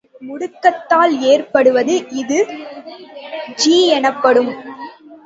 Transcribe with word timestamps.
முடுக்கத்தால் 0.21 1.13
ஏற்படுவது 1.23 1.95
இது 2.13 2.39
ஜி 3.57 3.75
எனப்படும். 3.89 4.51